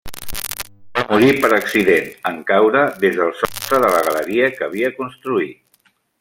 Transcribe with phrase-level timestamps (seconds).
[0.99, 5.95] Va morir per accident, en caure des del sostre de la galeria que havia construït.